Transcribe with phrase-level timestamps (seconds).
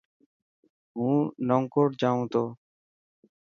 [0.95, 1.17] هون
[1.47, 2.43] نئون ڪوٽ جائون تو.